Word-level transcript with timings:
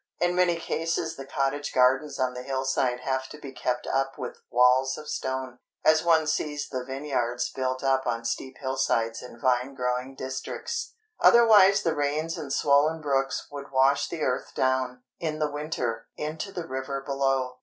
In 0.19 0.33
many 0.33 0.55
cases 0.55 1.15
the 1.15 1.27
cottage 1.27 1.71
gardens 1.73 2.17
on 2.17 2.33
the 2.33 2.41
hill 2.41 2.65
side 2.65 3.01
have 3.01 3.27
to 3.29 3.37
be 3.37 3.51
kept 3.51 3.85
up 3.85 4.17
with 4.17 4.41
walls 4.49 4.97
of 4.97 5.07
stone—as 5.07 6.03
one 6.03 6.25
sees 6.25 6.67
the 6.67 6.83
vineyards 6.83 7.51
built 7.51 7.83
up 7.83 8.07
on 8.07 8.25
steep 8.25 8.57
hill 8.57 8.77
sides 8.77 9.21
in 9.21 9.39
vine 9.39 9.75
growing 9.75 10.15
districts—otherwise 10.15 11.83
the 11.83 11.93
rains 11.93 12.35
and 12.35 12.51
swollen 12.51 12.99
brooks 12.99 13.45
would 13.51 13.69
wash 13.71 14.09
the 14.09 14.21
earth 14.23 14.55
down, 14.55 15.03
in 15.19 15.37
the 15.37 15.51
winter, 15.51 16.07
into 16.17 16.51
the 16.51 16.67
river 16.67 17.03
below. 17.05 17.59